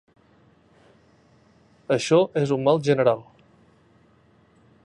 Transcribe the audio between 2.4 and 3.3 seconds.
és un mal general.